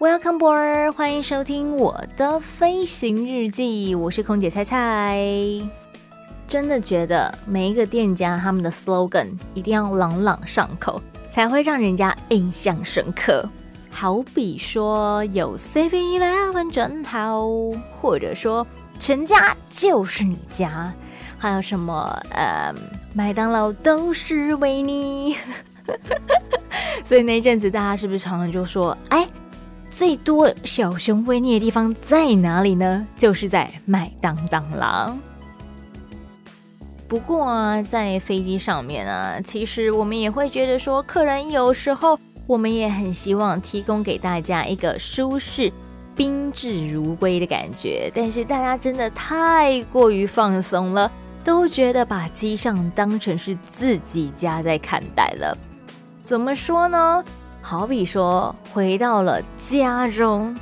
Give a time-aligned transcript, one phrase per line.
[0.00, 5.20] Welcome board，欢迎收听我的飞行日记，我是空姐菜菜。
[6.48, 13.46] 真的觉得每一个店家他们的 slogan 一定要朗朗上口，才会让人家印象深刻。
[13.90, 17.46] 好比说有 Seven Eleven 真好，
[18.00, 18.66] 或者说
[18.98, 20.90] 全家就是你家，
[21.36, 22.74] 还有什么呃
[23.12, 25.36] 麦当劳都是为你。
[27.04, 29.28] 所以那阵子大家是不是常常就说，哎？
[29.90, 33.06] 最多小熊维尼的地方在哪里呢？
[33.18, 35.14] 就是在麦当当啦。
[37.08, 45.72] 不过啊，在飞机上面啊，其实我们也会觉得说，客人有时候我们也很希望提供给大家一个舒适、
[46.14, 48.08] 宾至如归的感觉。
[48.14, 51.10] 但是大家真的太过于放松了，
[51.42, 55.58] 都觉得把机上当成是自己家在看待了。
[56.22, 57.24] 怎么说呢？
[57.62, 60.56] 好比说，回到了家中，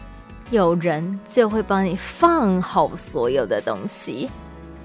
[0.50, 4.28] 有人就会帮你放好所有的东西，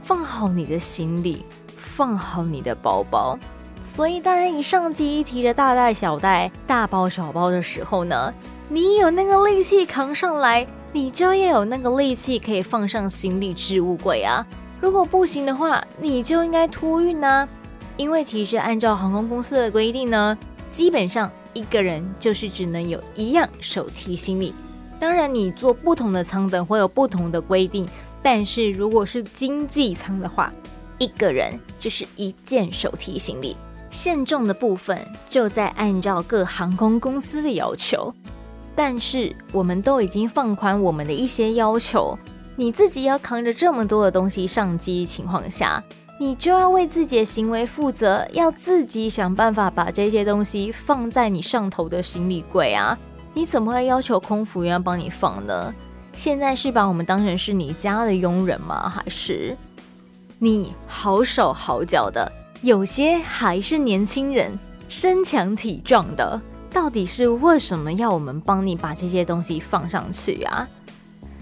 [0.03, 1.43] 放好你的行李，
[1.75, 3.37] 放好你的包包。
[3.81, 8.33] 所以，大家一上机提着大袋小袋、大包小包的时候呢，
[8.69, 14.45] 你有那个力气扛上来，你就要有那个力气可以放上行李置物柜啊。
[14.79, 17.47] 如果不行的话，你就应该托运啊。
[17.97, 20.37] 因为其实按照航空公司的规定呢，
[20.69, 21.29] 基本上。
[21.53, 24.53] 一个人就是只能有一样手提行李，
[24.99, 27.87] 当然你坐不同的舱等会有不同的规定，
[28.21, 30.51] 但是如果是经济舱的话，
[30.97, 33.55] 一个人就是一件手提行李，
[33.91, 34.97] 限重的部分
[35.29, 38.13] 就在按照各航空公司的要求，
[38.75, 42.17] 但是我们都已经放宽我们的一些要求，
[42.55, 45.83] 你自己要扛着这么多的东西上机情况下。
[46.19, 52.97] 你就要为自己的行为负责，要自己想办法把这些东西放在你上头的行李柜啊！
[53.33, 55.73] 你怎么会要求空服员帮你放呢？
[56.13, 58.87] 现在是把我们当成是你家的佣人吗？
[58.87, 59.57] 还是
[60.37, 62.31] 你好手好脚的？
[62.61, 64.57] 有些还是年轻人，
[64.87, 66.39] 身强体壮的，
[66.71, 70.67] 到底是为什么要我们帮你把这些东西放上去啊？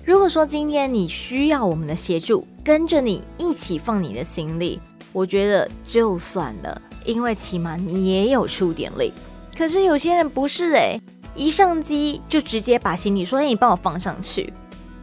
[0.05, 4.79] 如果说今天你需要我们的协助，跟着你一起放你的行李，
[5.11, 9.11] 我觉得就算了，因为起码你也有出点力。
[9.57, 11.01] 可是有些人不是诶，
[11.35, 14.53] 一上机就直接把行李说：“哎，你帮我放上去。”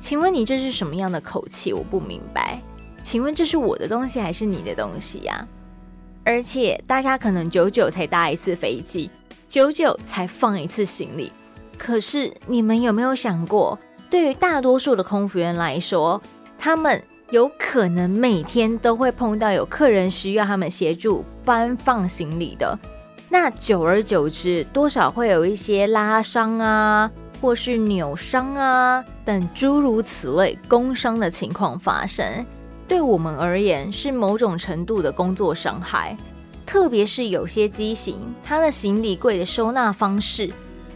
[0.00, 1.72] 请问你这是什么样的口气？
[1.72, 2.60] 我不明白。
[3.02, 5.47] 请问这是我的东西还是你的东西呀？
[6.24, 9.10] 而且大家可能久久才搭一次飞机，
[9.48, 11.32] 久久才放一次行李。
[11.76, 13.78] 可是你们有没有想过？
[14.10, 16.20] 对于大多数的空服员来说，
[16.56, 22.78] 他们有可能每天都会碰到有客人需要他们协助搬放行李的，
[23.28, 32.47] 那久而久之，多少会有一些拉伤啊，或是扭伤啊等诸如此类工伤的情况发生。
[32.87, 36.16] 对我们而言，是某种程度的工作伤害，
[36.65, 40.50] 特别是有些机型，它的行李柜的收纳方式。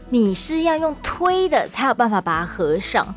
[0.08, 3.14] 你是要用推的才有办法把它合上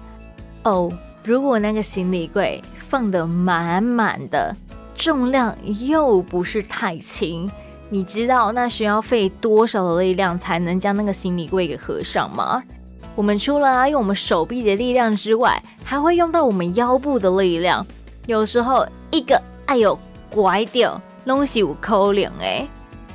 [0.64, 0.92] 哦。
[1.24, 4.56] 如果那个行李柜放的满满的，
[4.94, 5.56] 重量
[5.88, 7.50] 又不是太轻，
[7.90, 12.64] 你知道那需要费多少的力量才能将那个行李柜给合上吗？
[13.16, 17.86] 我们除了要用我们手臂的力量之外，还会用到我们腰部的力量。
[18.28, 19.98] 有时候一个哎呦
[20.30, 22.68] 拐掉东西有可能哎，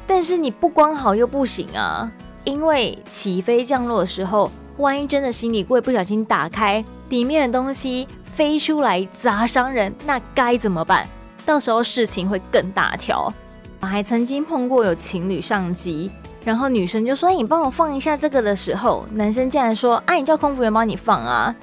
[0.07, 2.11] 但是你不关好又不行啊。
[2.45, 11.07] 因为起飞降落的时候，万一真的行李柜不小心打开，里面的东西飞出来砸伤人，那该怎么办？
[11.45, 13.33] 到时候事情会更大条。
[13.81, 16.11] 我还曾经碰过有情侣上机，
[16.45, 21.55] 然后女生就说：“你帮我放一下这个”的时候，男生竟然说：“哎，你叫空服员帮你放啊！”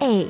[0.00, 0.24] 哎，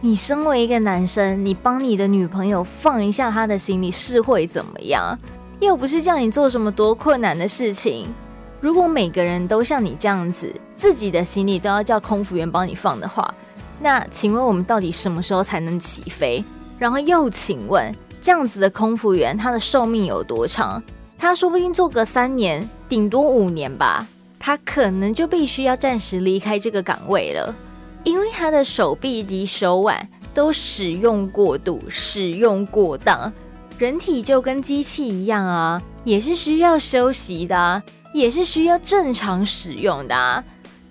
[0.00, 5.18] 你身为一个男生，你帮你的女朋友放一下她的行李是会怎么样？
[5.60, 8.12] 又不是叫你做什么多困难的事情。
[8.60, 13.32] 如果每个人都像你这样子，自己的行李都要叫空服员帮你放的话，
[13.80, 16.42] 那请问我们到底什么时候才能起飞？
[16.78, 20.82] 然后又请问，这样子的空服员他的寿命有多长？
[21.16, 24.06] 他说不定做个三年，顶多五年吧。
[24.38, 27.54] 他可能就必须要暂时离开这个岗位了，
[28.02, 33.32] 因为他的手臂及手腕都使用过度、使用过当。
[33.78, 37.82] 人体就跟机器一样啊，也是需要休息的，
[38.12, 40.44] 也是需要正常使用的。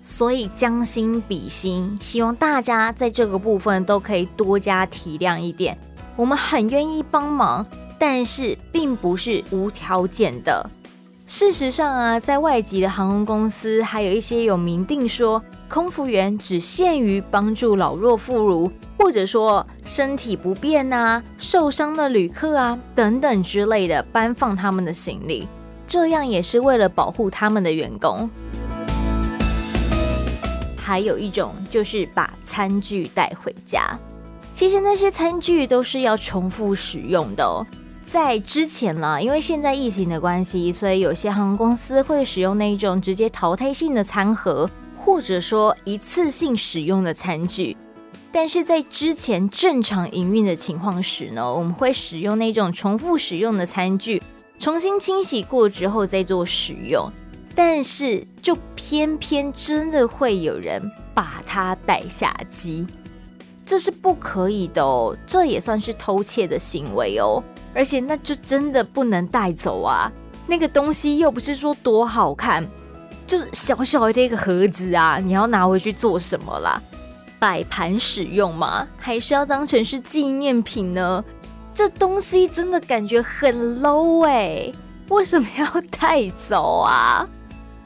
[0.06, 5.76] 所以将心比心，希望大家在这个部分都可以多加体谅一点。
[6.14, 7.66] 我们很愿意帮忙，
[7.98, 10.68] 但是并不是无条件的。
[11.26, 25.48] 事实上啊，在外籍的航空公司，还有一些有明定说，空服员只限于帮助老弱妇孺，或者说身体不便啊、受伤的旅客啊等等之类的，搬放他们的行李，
[25.88, 28.28] 这样也是为了保护他们的员工。
[30.84, 33.98] 还有一种就是把餐具带回家，
[34.52, 37.64] 其实那些餐具都是要重复使用的哦。
[38.04, 47.74] 在之前啦，因为现在疫情的关系，所以有些航空公司会使用那种直接淘汰性的餐盒，或者说一次性使用的餐具。
[48.30, 54.22] 但是在之前正常营运的情况时呢，我们会使用那种重复使用的餐具，
[54.58, 57.10] 重新清洗过之后再做使用。
[57.54, 60.82] 但是就偏偏真的会有人
[61.14, 62.86] 把它带下机，
[63.64, 67.42] 这是不可以的哦，这也算是偷窃的行为哦。
[67.74, 70.10] 而且那就真的不能带走啊！
[70.46, 72.64] 那个东西又不是说多好看，
[73.26, 75.18] 就是小小的一个盒子啊！
[75.18, 76.80] 你要拿回去做什么啦？
[77.38, 78.86] 摆盘使用吗？
[78.96, 81.24] 还是要当成是纪念品呢？
[81.74, 84.72] 这东西真的感觉很 low 哎！
[85.08, 87.28] 为什么要带走啊？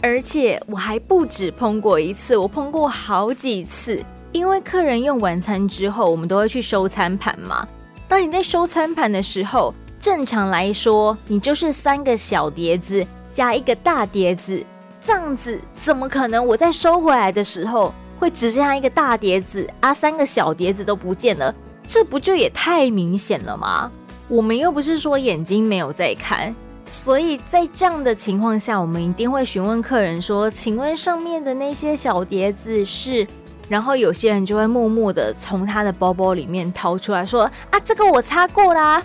[0.01, 4.03] 而且我还不止碰过一次，我碰过好几次。
[4.31, 7.67] 因为客人用完餐之后，我们都会去收餐盘嘛。
[8.07, 14.65] 当你在收餐盘的时候，正常来说，你就是三个小碟子加一个大碟子，
[15.01, 16.47] 这样子怎么可能？
[16.47, 21.55] 我在收回来的时候会只剩下一个大碟子啊，三个小碟子都不见了，
[21.87, 23.91] 这不就也太明显了吗？
[24.29, 26.55] 我们又不是说眼睛没有在看，
[26.89, 33.27] 所以在这样的情况下，我们一定会询问客人说：“请问上面的那些小碟子是？”
[33.69, 39.03] 然后有些人就会默默的从他的包包里面掏出来说：“啊，这个我擦过啦。”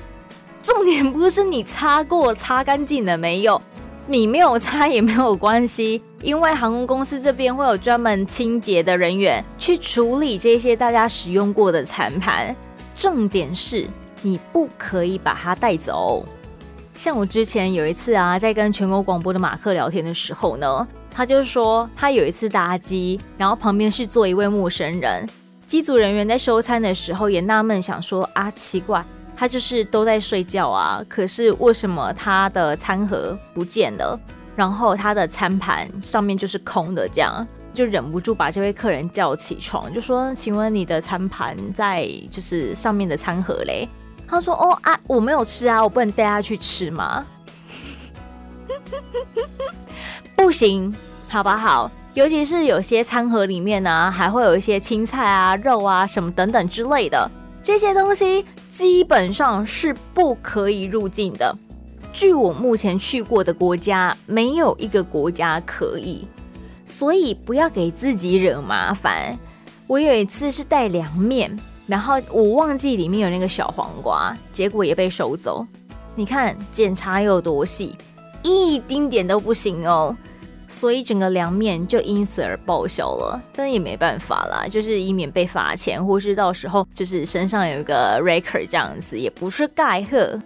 [0.63, 3.61] 重点不是你擦过、擦干净了没有，
[4.07, 12.55] 你没有擦也没有关系，因为航空公司这边会有专门清洁的人员去处理这些大家使用过的餐盘。
[12.95, 13.85] 重点是
[14.21, 16.25] 你不可以把它带走。
[16.95, 20.87] 像我之前有一次啊，在跟全国广播的马克聊天的时候呢。
[21.15, 25.29] 他就说，他有一次搭机，然后旁边是坐一位陌生人。
[25.67, 29.05] 机组人员在收餐的时候也纳闷，想说啊，奇怪，
[29.35, 34.19] 他就是都在睡觉啊，可是为什么他的餐盒不见了，
[34.55, 37.45] 然后他的餐盘上面就是空的，这样
[37.75, 43.87] 就忍不住把这位客人叫起床，就说，请问你的餐盘在就是上面的餐盒嘞？
[44.27, 47.25] 他说，哦啊，我没有吃啊，我不能带他去吃吗？
[50.35, 50.93] 不行，
[51.27, 51.91] 好不好？
[52.13, 57.29] 尤其是有些餐盒里面呢、啊，还会有一些青菜啊、肉啊什么等等之类的，
[57.61, 61.57] 这些东西基本上是不可以入境的。
[62.11, 66.27] 据我目前去过的国家，没有一个国家可以，
[66.85, 69.35] 所以不要给自己惹麻烦。
[69.87, 75.65] 我有一次是带凉面，然后我忘记里面有那个小黄瓜，结果也被收走。
[76.15, 77.95] 你看检查有多细。
[78.45, 80.13] 一丁点都不行哦，
[80.67, 83.41] 所以整个凉面就因此而报销了。
[83.55, 90.37] 但也没办法啦，就是以免被罚钱，或是到时候 就是身上有一个 record 这样子，也不是盖贺。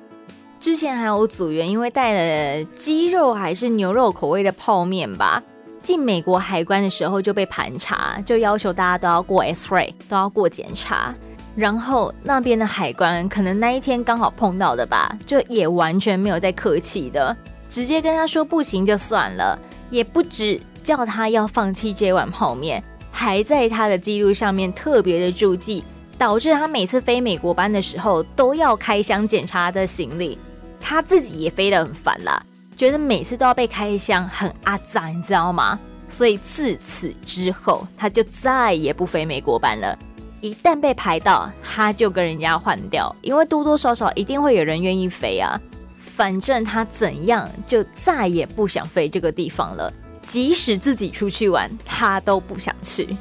[0.60, 5.42] 之前还有组员因为带了鸡肉还是牛肉口味的泡面吧，
[5.82, 11.16] 进美国海关的时候就被盘查，就要求大家都要过 X-ray，都要过检查。
[11.58, 17.36] 然后那边的海关可能那一天刚好碰到的吧，就也完全没有再客气的。
[17.68, 19.58] 直接跟他说不行就算了，
[19.90, 25.84] 也不止叫他要放弃这碗泡面，还在他的记录上面特别的注记，
[26.16, 30.38] 导致他每次飞美国班的时候都要开箱检查的行李，
[30.80, 32.40] 他自己也飞得很烦啦，
[32.78, 35.80] 觉得每次都要被开箱很阿杂，你知道吗？
[36.08, 39.98] 所以自此之后，他就再也不飞美国班了。
[40.42, 45.60] 一旦被排到，他就跟人家换掉，因为多多少少一定会有人愿意飞啊。
[45.98, 49.92] 反正他怎样就再也不想飞这个地方了，
[50.24, 53.16] 即使自己出去玩，他都不想去。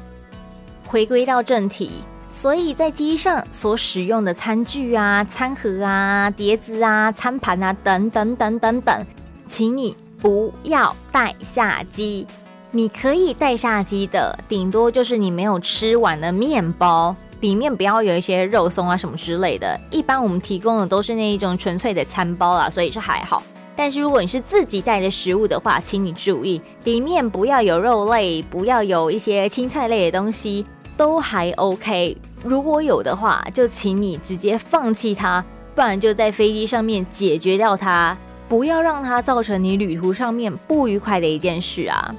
[0.85, 9.05] 回归到正题，所以在机上所使用的餐具啊、餐盒啊、碟子啊、餐盘啊等等等等等，
[9.45, 12.25] 请你不要带下机，
[12.71, 19.79] 你可以带下机的，顶多就是你没有吃完的面包，里面不要有一些肉松啊什么之类的。
[19.89, 23.41] 一般我们提供的都是那一种纯粹的餐包啦，所以是还好。
[23.75, 30.65] 但是如果你是自己带的食物的话，请你注意，里面不要有肉类，不要有一些青菜类的东西，
[30.97, 32.17] 都还 OK。
[32.43, 35.43] 如果有的话，就请你直接放弃它，
[35.73, 38.17] 不然就在飞机上面解决掉它，
[38.49, 42.13] 不要让它造成你旅途上面不愉快的一件事啊。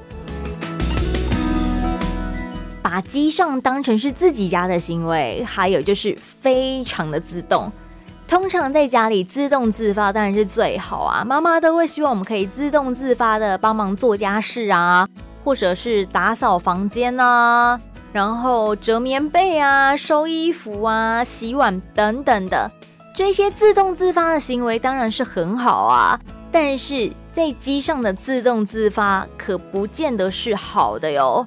[2.91, 7.71] 把机上当成是自己家的行为，还有就是非常的自动。
[8.27, 15.07] 通常在家里自动自发当然是最好啊，妈妈都会希望我们可以自动自发的帮忙做家事啊，
[15.45, 17.79] 或者是打扫房间啊，
[18.11, 22.71] 然后折棉被啊、收衣服啊、洗碗等等的
[23.15, 26.19] 这些自动自发的行为当然是很好啊，
[26.51, 31.47] 但是在机上的自动自发可不见得是好的哟。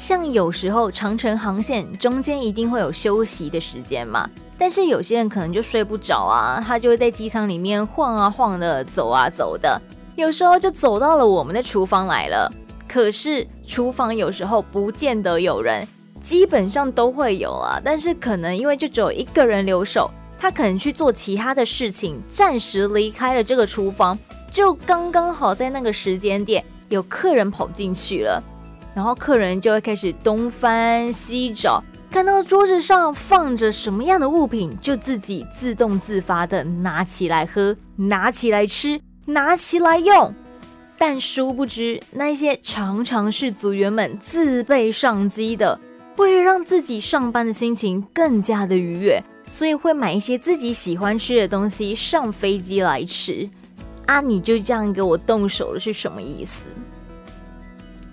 [0.00, 4.26] 像有时候长城航线中间一定会有休息的时间嘛，
[4.56, 9.78] 但是有些人可能就睡不着啊，他就会在机舱里面晃啊晃的，走啊走的，
[10.16, 12.50] 有时候就走到了我们的厨房来了。
[12.88, 15.86] 可是厨房有时候不见得有人，
[16.22, 24.18] 基本上都会有啊，但是可能因为就只有一个人留守，他可能去做其他的事情，暂时离开了这个厨房，
[24.50, 28.42] 就刚刚好在那个时间点有客人跑进去了。
[28.94, 40.34] 然后客人就会开始东翻西找，看到桌子上放着什么样的物品，就自己自动自发的拿起来喝，拿起来吃，拿起来用。
[40.98, 45.80] 但殊不知，那些常常是组员们自备上机的，
[46.16, 53.48] 为了让自己上班的心情更加的愉悦，所以会买一些自己喜欢吃的东西上飞机来吃。
[54.06, 56.68] 啊，你就这样给我动手了，是什么意思？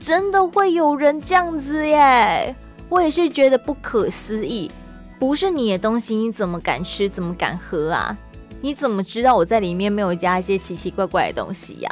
[0.08, 2.56] 真的会有人这样子耶？
[2.88, 4.72] 我也是觉得不可思议。
[5.20, 7.10] 不是你的东西，你怎么敢吃？
[7.10, 8.18] 怎么敢喝啊？
[8.62, 11.92] 你怎么知道我在里面没有加一些奇奇怪怪的东西呀？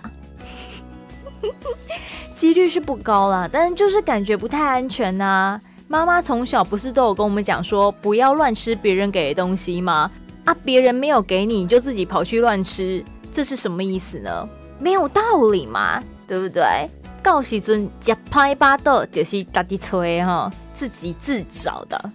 [2.34, 5.60] 几率是不高啦，但是就是感觉不太安全呐。
[5.90, 10.10] 妈妈从小不是都有跟我们讲说，不要乱吃别人给的东西吗？
[10.46, 14.48] 啊，别人没有给你，你就自己跑去乱吃，这是什么意思呢？
[14.80, 16.90] 没有道理嘛，对不对？
[17.26, 22.12] 到时阵吃拍巴豆就是打地吹哈，自己自找的。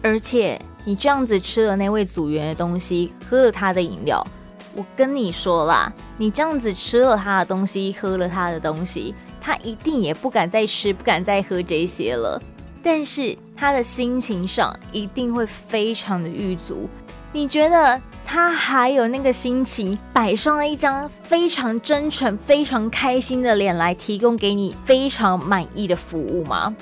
[0.00, 4.26] 而且你这样子吃了那位组员的东西，喝了他的饮料，
[4.74, 12.42] 我跟你说啦，你这样子吃了他的东西，喝了他的东西，他一定也不敢再吃，不敢再喝这些了。
[12.82, 16.88] 但是他的心情上一定会非常的郁卒。
[17.30, 18.00] 你觉得？
[18.32, 26.72] 他还有那个心情，摆上了一张非常真诚、非常开心的脸来提供给你非常满意的服务吗？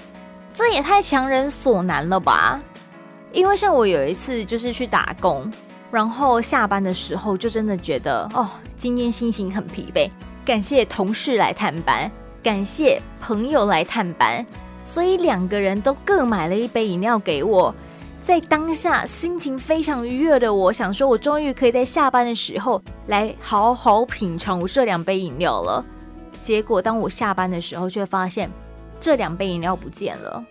[0.52, 2.61] 这也太强人所难了吧！
[3.33, 5.50] 因为像我有一次就是去打工，
[5.90, 10.11] 然后下班的时候就真的觉得哦，今天心情很疲惫。
[10.45, 12.11] 感谢同事来探班，
[12.43, 14.45] 感谢朋友来探班，
[14.85, 17.75] 所以两个人都各买了一杯饮料给我。
[18.28, 25.82] 在当下心情非常愉悦的我，想说，我终于可以在下班的时候来好好品尝我这两杯饮料了。
[26.38, 28.50] 结果当我下班的时候，却发现
[29.00, 30.44] 这两杯饮料不见了，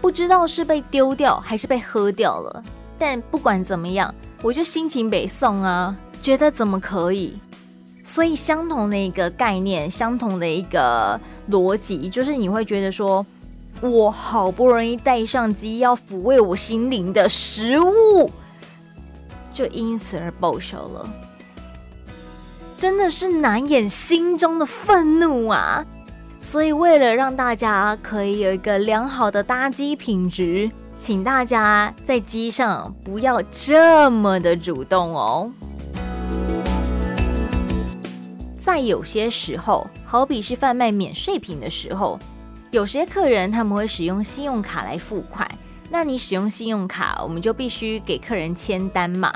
[0.00, 2.64] 不知道是被丢掉还是被喝掉了。
[2.98, 4.12] 但不管怎么样，
[4.42, 7.38] 我就心情北宋啊，觉得怎么可以？
[8.02, 13.24] 所以相同的一个概念，相同的一个逻辑，就是你会觉得说。
[13.80, 18.28] 我好不容易带上机，要抚慰我心灵的食物，
[19.52, 21.08] 就因此而报销了，
[22.76, 25.86] 真的是难掩心中的愤怒啊！
[26.40, 35.50] 所以，为了让大家可以有一个良好的搭机品质，请大家在机上不要这么的主动哦。
[38.58, 42.18] 在有些时候，好比是贩卖免税品的时候。
[42.70, 45.48] 有些客人他们会使用信用卡来付款，
[45.88, 49.32] 那你使用信用卡，我们就必须给客人签单嘛。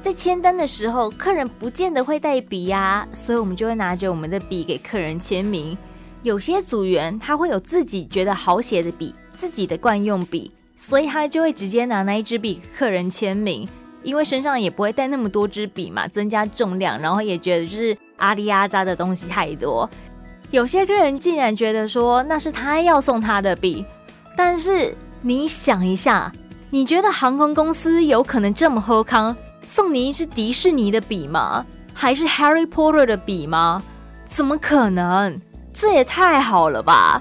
[0.00, 5.78] 在签单的时候，客人不见得会带笔呀，所以我们就会拿着我们的笔给客人签名。
[6.24, 13.68] 有些组员他会有自己觉得好写的笔，自己的惯用笔，所以他就会直接拿那一支笔给客人签名，
[14.02, 19.88] 因为身上也不会带那么多支笔嘛，增加重量，然后也觉得就是阿里阿扎的东西太多。
[20.54, 23.84] 有些客人竟然觉得说那是他要送他的笔，
[24.36, 26.32] 但是你想一下，
[26.70, 29.34] 你觉得航空公司有可能这么喝康
[29.66, 31.66] 送你一支迪士尼的笔吗？
[31.92, 33.82] 还是 Harry Potter 的笔吗？
[34.24, 35.40] 怎么可能？
[35.72, 37.20] 这也太好了吧！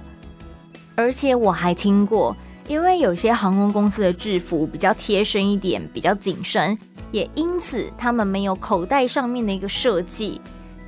[0.94, 2.38] 而且我还听过，
[2.68, 6.78] 因为有些航空公司的制服比较贴身一点，比较紧身，
[7.10, 10.40] 也因此他们没有口袋上面的一个设计，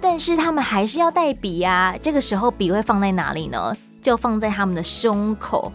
[0.07, 1.95] 但是他们还是要带笔啊。
[1.99, 3.75] 这个时候笔会放在哪里呢？
[3.99, 5.73] 就放在他们的胸口。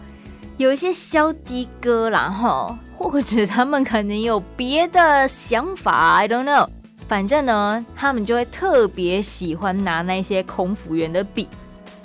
[0.55, 6.65] 有一些小的哥然后，或者他们可能有别的想法，I don't know。
[7.09, 11.49] 反正呢，他们就会特别喜欢拿那些空服员的笔，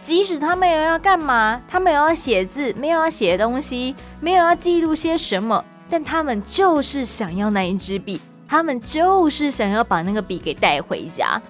[0.03, 11.41] 即使他们有要干嘛，他们有要写字，没有要写东西，没有要记录些什么，但他们就是想要那一支笔，他们就是想要把那个笔给带回家。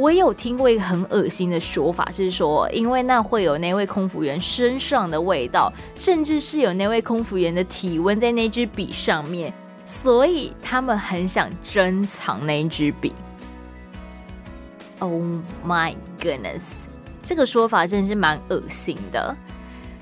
[0.00, 9.52] 我有听过一个很恶心的说法，是说因为那会有那位空服员身上的味道，甚至是有那位空服员的体温在那支笔上面。
[9.84, 13.12] 所以他们很想珍藏那支笔。
[15.00, 15.20] Oh
[15.66, 16.62] my goodness，
[17.22, 19.36] 这个说法真的是蛮恶心的。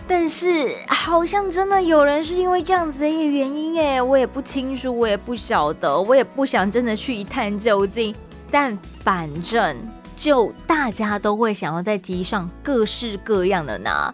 [0.06, 8.14] 但是好像真的有人是因为这样子的原因哎，我也不清楚，我也不晓得，我也不想真的去一探究竟。
[8.50, 9.76] 但反正
[10.16, 14.12] 就大家都会想要在机上各式各样的拿。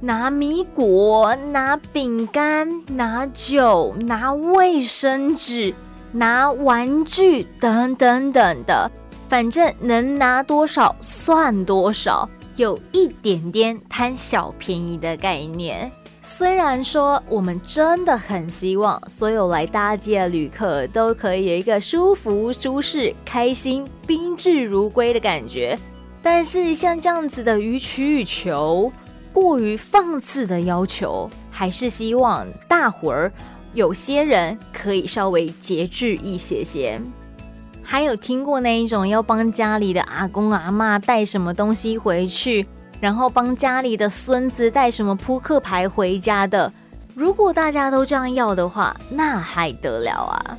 [0.00, 5.74] 拿米果，拿饼干，拿酒，拿卫生纸，
[6.12, 8.90] 拿玩具，等等等的，
[9.28, 15.90] 反正能拿多少算多少，有一点点贪小便宜的概念。
[16.30, 25.76] 虽然说我们真的很希望所有来搭机的旅客都可以有一个舒服、舒适、开心、宾至如归的感觉，
[26.22, 28.92] 但是像这样子的予取予求。
[29.32, 33.32] 过于放肆的要求，还是希望大伙儿
[33.72, 37.00] 有些人可以稍微节制一些些。
[37.82, 42.66] 还有听过那一种要帮家里的阿公阿嬷带什么东西回去，
[43.00, 46.72] 然后帮家里的孙子带什么扑克牌回家的。
[47.14, 50.58] 如果大家都这样要的话，那还得了啊！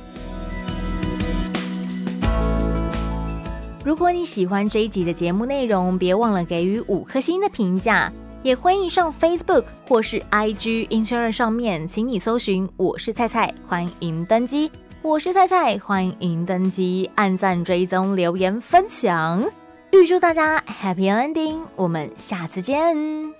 [3.82, 8.12] 如果你喜欢这一集的节目内容，别忘了给予五颗星的评价。
[8.42, 14.70] 也欢迎上 Facebook 或是 IG、Instagram 上面，请你搜寻“我是菜菜”，欢迎登机。
[15.02, 19.44] 我是菜菜，欢迎登机，按赞、追踪、留言、分享，
[19.92, 21.62] 预祝大家 Happy Ending！
[21.76, 23.39] 我们下次见。